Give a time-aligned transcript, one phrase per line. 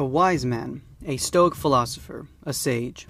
[0.00, 3.06] a wise man, a Stoic philosopher, a sage.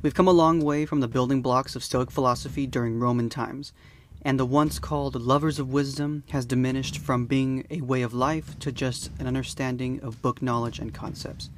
[0.00, 3.74] We've come a long way from the building blocks of Stoic philosophy during Roman times,
[4.22, 8.58] and the once called lovers of wisdom has diminished from being a way of life
[8.60, 11.50] to just an understanding of book knowledge and concepts.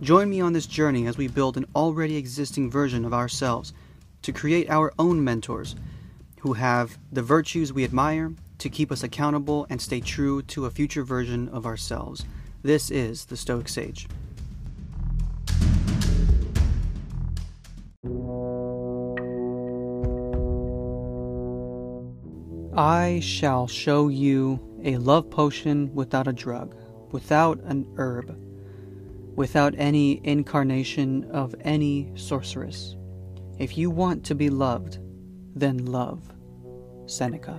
[0.00, 3.72] Join me on this journey as we build an already existing version of ourselves
[4.22, 5.74] to create our own mentors
[6.42, 10.70] who have the virtues we admire to keep us accountable and stay true to a
[10.70, 12.24] future version of ourselves.
[12.62, 14.06] This is the Stoic Sage.
[22.76, 26.76] I shall show you a love potion without a drug,
[27.12, 28.38] without an herb,
[29.36, 32.94] without any incarnation of any sorceress.
[33.58, 34.98] If you want to be loved,
[35.54, 36.30] then love.
[37.06, 37.58] Seneca.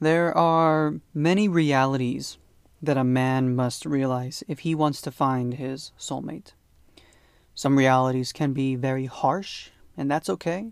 [0.00, 2.38] There are many realities
[2.80, 6.52] that a man must realize if he wants to find his soulmate.
[7.56, 10.70] Some realities can be very harsh, and that's okay.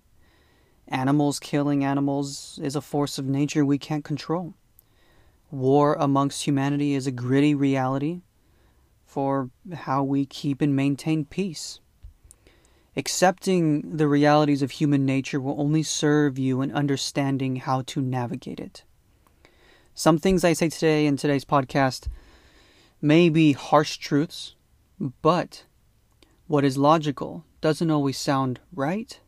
[0.87, 4.55] Animals killing animals is a force of nature we can't control.
[5.51, 8.21] War amongst humanity is a gritty reality
[9.05, 11.81] for how we keep and maintain peace.
[12.97, 18.61] Accepting the realities of human nature will only serve you in understanding how to navigate
[18.61, 18.85] it.
[19.99, 22.09] Some things I say today in today's podcast
[23.01, 24.55] may be harsh truths,
[25.23, 25.65] but
[26.47, 29.19] what is logical doesn't always sound right,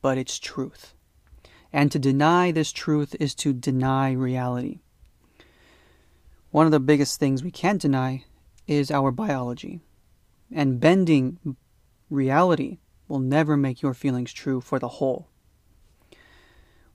[0.00, 0.94] but it's truth.
[1.70, 4.80] And to deny this truth is to deny reality.
[6.50, 8.24] One of the biggest things we can't deny
[8.66, 9.82] is our biology.
[10.50, 11.56] And bending
[12.08, 15.28] reality will never make your feelings true for the whole.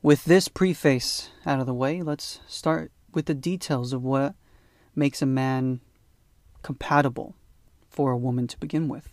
[0.02, 4.36] With this preface out of the way, let's start with the details of what
[4.96, 5.80] makes a man
[6.62, 7.36] compatible
[7.90, 9.10] for a woman to begin with.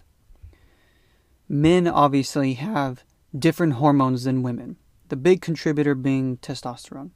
[1.49, 3.05] Men obviously have
[3.37, 4.77] different hormones than women,
[5.09, 7.11] the big contributor being testosterone.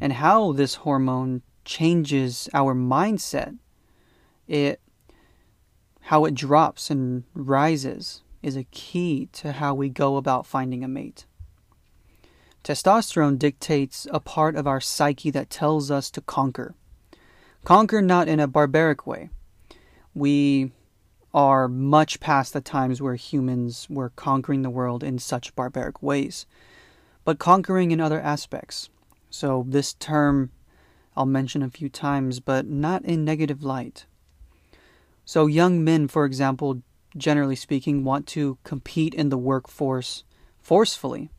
[0.00, 3.56] And how this hormone changes our mindset,
[4.48, 4.80] it
[6.06, 10.88] how it drops and rises is a key to how we go about finding a
[10.88, 11.26] mate.
[12.64, 16.74] Testosterone dictates a part of our psyche that tells us to conquer.
[17.64, 19.30] Conquer not in a barbaric way.
[20.14, 20.70] We
[21.34, 26.46] are much past the times where humans were conquering the world in such barbaric ways,
[27.24, 28.88] but conquering in other aspects.
[29.28, 30.50] So, this term
[31.16, 34.06] I'll mention a few times, but not in negative light.
[35.24, 36.82] So, young men, for example,
[37.16, 40.24] generally speaking, want to compete in the workforce
[40.60, 41.30] forcefully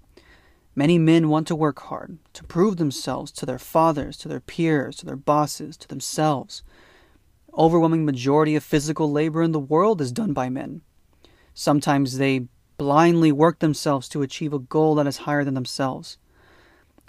[0.76, 4.98] Many men want to work hard, to prove themselves to their fathers, to their peers,
[4.98, 6.64] to their bosses, to themselves.
[7.56, 10.82] Overwhelming majority of physical labor in the world is done by men.
[11.54, 12.48] Sometimes they
[12.78, 16.18] blindly work themselves to achieve a goal that is higher than themselves.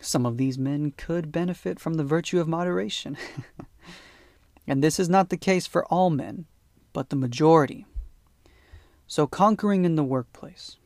[0.01, 3.17] Some of these men could benefit from the virtue of moderation.
[4.67, 6.45] and this is not the case for all men,
[6.93, 7.87] but the majority.
[9.07, 10.77] So, conquering in the workplace,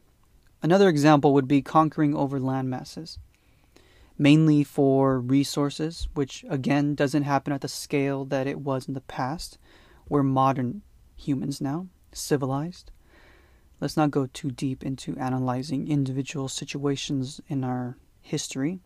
[0.61, 3.19] Another example would be conquering over land masses,
[4.19, 9.01] mainly for resources, which again doesn't happen at the scale that it was in the
[9.01, 9.59] past.
[10.09, 10.83] We're modern
[11.17, 12.91] humans now, civilized.
[13.81, 18.81] Let's not go too deep into analyzing individual situations in our history.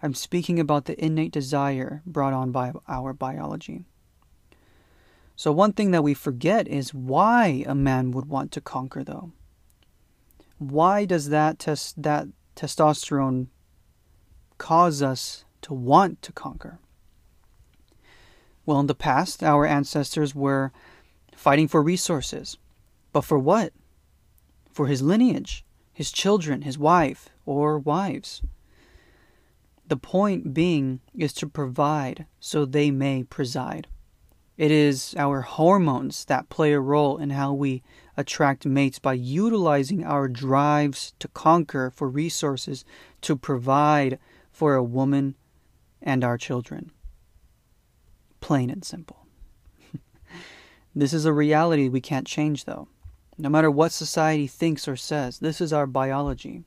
[0.00, 3.86] I'm speaking about the innate desire brought on by our biology.
[5.34, 9.32] So, one thing that we forget is why a man would want to conquer, though
[10.70, 13.48] why does that test that testosterone
[14.58, 16.78] cause us to want to conquer?
[18.64, 20.72] Well, in the past, our ancestors were
[21.34, 22.56] fighting for resources.
[23.12, 23.72] But for what?
[24.70, 28.42] For his lineage, his children, his wife, or wives.
[29.86, 33.88] The point being is to provide so they may preside.
[34.62, 37.82] It is our hormones that play a role in how we
[38.16, 42.84] attract mates by utilizing our drives to conquer for resources
[43.22, 44.20] to provide
[44.52, 45.34] for a woman
[46.00, 46.92] and our children.
[48.38, 49.26] Plain and simple.
[50.94, 52.86] this is a reality we can't change, though.
[53.36, 56.62] No matter what society thinks or says, this is our biology.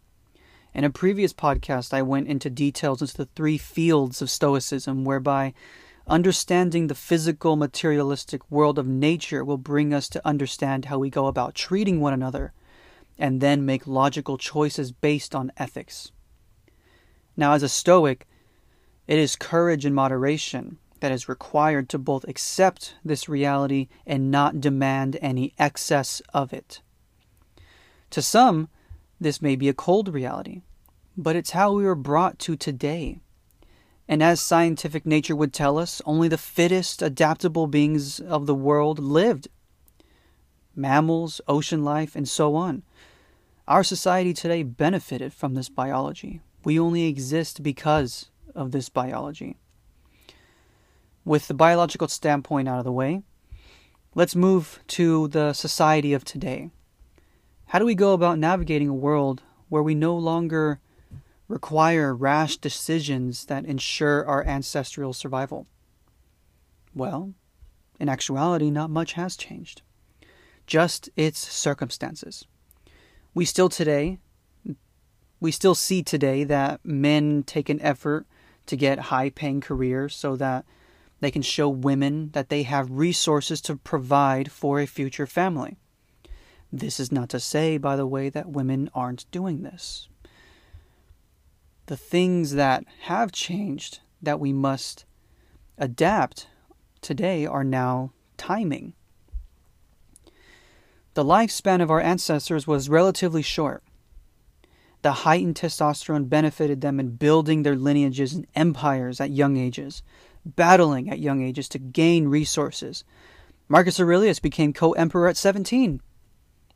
[0.73, 5.53] In a previous podcast, I went into details into the three fields of Stoicism, whereby
[6.07, 11.25] Understanding the physical, materialistic world of nature will bring us to understand how we go
[11.25, 12.53] about treating one another
[13.17, 16.11] and then make logical choices based on ethics.
[17.35, 18.27] Now, as a Stoic,
[19.07, 24.61] it is courage and moderation that is required to both accept this reality and not
[24.61, 26.81] demand any excess of it.
[28.11, 28.69] To some,
[29.19, 30.61] this may be a cold reality,
[31.17, 33.19] but it's how we were brought to today.
[34.07, 38.99] And as scientific nature would tell us, only the fittest adaptable beings of the world
[38.99, 39.47] lived
[40.75, 42.83] mammals, ocean life, and so on.
[43.67, 46.41] Our society today benefited from this biology.
[46.63, 49.57] We only exist because of this biology.
[51.23, 53.23] With the biological standpoint out of the way,
[54.13, 56.69] let's move to the society of today.
[57.67, 60.79] How do we go about navigating a world where we no longer
[61.47, 65.67] require rash decisions that ensure our ancestral survival?
[66.93, 67.33] Well,
[67.99, 69.81] in actuality, not much has changed,
[70.65, 72.45] just its circumstances.
[73.33, 74.19] We still today,
[75.39, 78.25] we still see today that men take an effort
[78.65, 80.65] to get high paying careers so that
[81.19, 85.77] they can show women that they have resources to provide for a future family.
[86.71, 90.09] This is not to say, by the way, that women aren't doing this.
[91.87, 95.05] The things that have changed that we must
[95.77, 96.47] adapt
[97.01, 98.93] today are now timing.
[101.13, 103.83] The lifespan of our ancestors was relatively short.
[105.03, 110.01] The heightened testosterone benefited them in building their lineages and empires at young ages,
[110.43, 113.03] battling at young ages to gain resources.
[113.69, 116.01] Marcus Aurelius became co emperor at 17.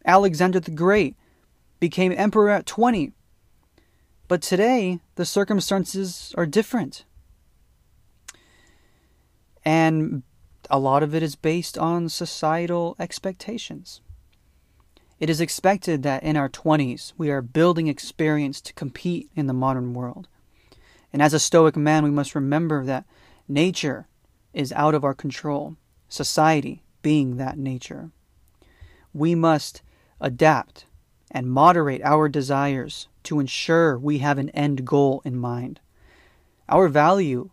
[0.05, 1.15] Alexander the Great
[1.79, 3.13] became emperor at 20.
[4.29, 7.03] But today, the circumstances are different.
[9.65, 10.21] And
[10.69, 14.01] a lot of it is based on societal expectations.
[15.19, 19.53] It is expected that in our 20s we are building experience to compete in the
[19.53, 20.27] modern world.
[21.11, 23.05] And as a Stoic man, we must remember that
[23.47, 24.07] nature
[24.53, 25.75] is out of our control,
[26.07, 28.11] society being that nature.
[29.11, 29.81] We must
[30.21, 30.85] adapt
[31.31, 35.79] and moderate our desires to ensure we have an end goal in mind.
[36.67, 37.49] Our value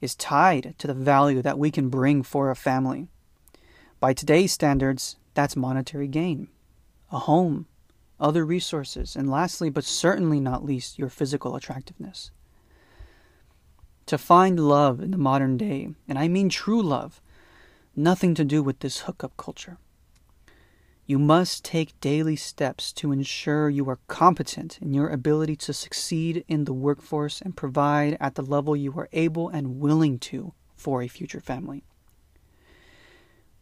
[0.00, 3.08] is tied to the value that we can bring for a family.
[3.98, 6.48] By today's standards, that's monetary gain
[7.12, 7.66] a home,
[8.20, 12.30] other resources, and lastly, but certainly not least, your physical attractiveness.
[14.06, 17.20] To find love in the modern day, and I mean true love,
[17.96, 19.78] nothing to do with this hookup culture.
[21.10, 26.44] You must take daily steps to ensure you are competent in your ability to succeed
[26.46, 31.02] in the workforce and provide at the level you are able and willing to for
[31.02, 31.82] a future family.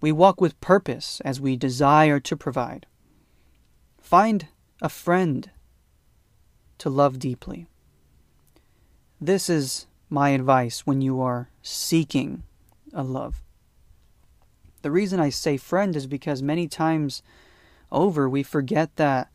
[0.02, 2.84] We walk with purpose as we desire to provide.
[3.96, 4.48] Find
[4.82, 5.50] a friend
[6.76, 7.66] to love deeply.
[9.22, 12.42] This is my advice when you are seeking
[12.92, 13.42] a love.
[14.88, 17.22] The reason I say friend is because many times
[17.92, 19.28] over we forget that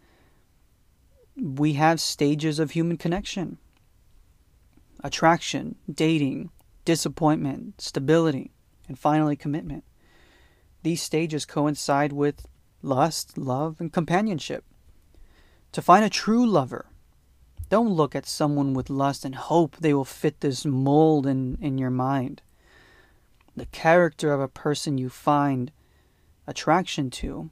[1.40, 3.60] we have stages of human connection
[5.04, 6.50] attraction, dating,
[6.86, 8.50] disappointment, stability,
[8.88, 9.84] and finally commitment.
[10.82, 12.48] These stages coincide with
[12.82, 14.66] lust, love, and companionship.
[15.74, 16.88] To find a true lover,
[17.70, 21.78] don't look at someone with lust and hope they will fit this mold in, in
[21.78, 22.42] your mind.
[23.56, 25.72] The character of a person you find
[26.48, 27.52] attraction to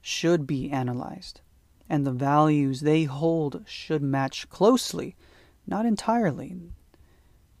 [0.00, 1.40] should be analyzed,
[1.88, 5.16] and the values they hold should match closely,
[5.66, 6.56] not entirely,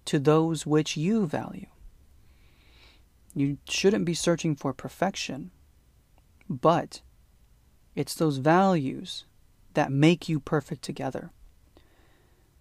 [0.04, 1.66] to those which you value.
[3.34, 5.50] You shouldn't be searching for perfection,
[6.48, 7.02] but
[7.96, 9.24] it's those values
[9.74, 11.30] that make you perfect together.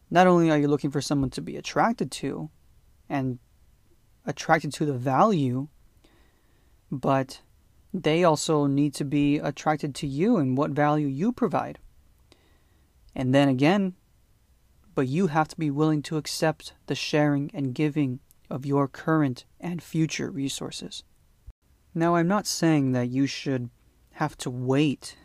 [0.09, 2.49] Not only are you looking for someone to be attracted to
[3.09, 3.39] and
[4.25, 5.67] attracted to the value,
[6.91, 7.41] but
[7.93, 11.79] they also need to be attracted to you and what value you provide.
[13.15, 13.93] And then again,
[14.95, 19.45] but you have to be willing to accept the sharing and giving of your current
[19.59, 21.03] and future resources.
[21.95, 23.69] Now, I'm not saying that you should
[24.13, 25.15] have to wait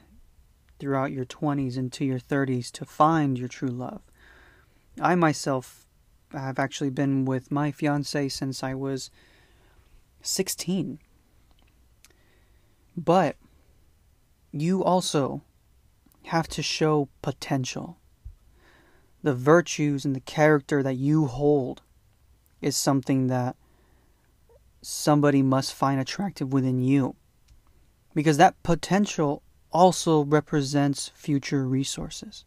[0.79, 4.03] throughout your 20s into your 30s to find your true love.
[5.01, 5.87] I myself
[6.33, 9.11] have actually been with my fiance since I was
[10.23, 10.99] 16.
[12.97, 13.37] But
[14.53, 15.43] you also
[16.25, 17.99] have to show potential.
[19.23, 21.83] The virtues and the character that you hold
[22.61, 23.57] is something that
[24.83, 27.17] somebody must find attractive within you.
[28.15, 32.45] Because that potential also represents future resources.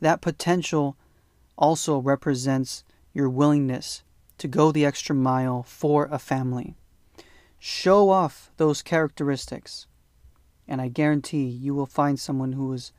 [0.00, 0.96] That potential
[1.56, 2.84] also represents
[3.18, 4.04] your willingness
[4.38, 6.76] to go the extra mile for a family.
[7.58, 9.88] Show off those characteristics,
[10.68, 12.92] and I guarantee you will find someone who is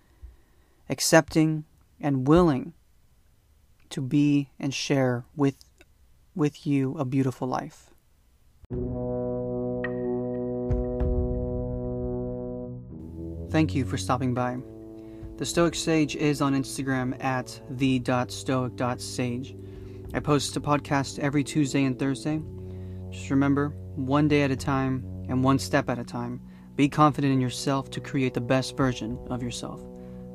[0.89, 1.63] accepting
[2.01, 2.73] and willing
[3.89, 5.55] to be and share with
[6.35, 7.89] with you a beautiful life.
[13.51, 14.57] Thank you for stopping by.
[15.37, 19.55] The Stoic Sage is on Instagram at the.stoic.sage.
[20.13, 22.41] I post a podcast every Tuesday and Thursday.
[23.11, 26.41] Just remember, one day at a time and one step at a time,
[26.75, 29.81] be confident in yourself to create the best version of yourself.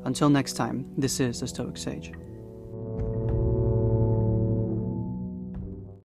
[0.04, 2.12] Until next time, this is the Stoic Sage.